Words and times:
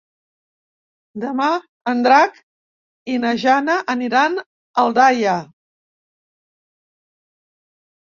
Demà 1.23 1.49
en 1.91 1.99
Drac 2.07 2.39
i 3.15 3.17
na 3.25 3.33
Jana 3.43 3.75
aniran 3.95 4.39
a 4.39 4.47
Aldaia. 4.85 5.35